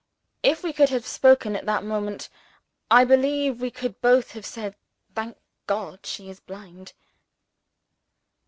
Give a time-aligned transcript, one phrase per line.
[0.41, 2.27] If we could have spoken at that moment,
[2.89, 4.75] I believe we should both have said,
[5.13, 6.93] "Thank God, she is blind!"